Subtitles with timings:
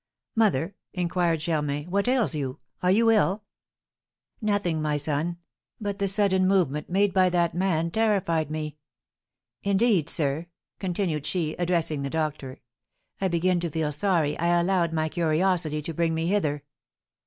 [0.35, 2.59] "Mother!" inquired Germain, "what ails you?
[2.81, 3.43] Are you ill?"
[4.41, 5.37] "Nothing, my son;
[5.79, 8.77] but the sudden movement made by that man terrified me.
[9.61, 10.47] Indeed, sir,"
[10.79, 12.61] continued she, addressing the doctor,
[13.21, 16.63] "I begin to feel sorry I allowed my curiosity to bring me hither."